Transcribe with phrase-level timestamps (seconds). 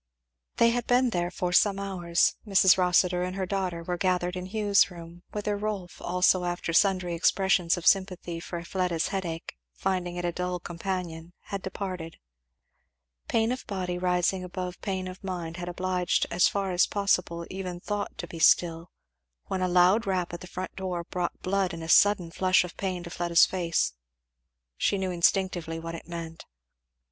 [0.57, 2.35] They had been there for some hours.
[2.43, 2.75] Mrs.
[2.75, 7.77] Rossitur and her daughter were gathered in Hugh's room; whither Rolf also after sundry expressions
[7.77, 12.17] of sympathy for Fleda's headache, finding it a dull companion, had departed.
[13.27, 17.79] Pain of body rising above pain of mind had obliged as far as possible even
[17.79, 18.89] thought to be still;
[19.49, 22.63] when a loud rap at the front door brought the blood in a sudden flush
[22.63, 23.93] of pain to Fleda's face.
[24.77, 26.45] She knew instinctively what it meant.